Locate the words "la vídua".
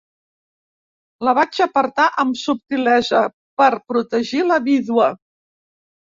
4.53-5.11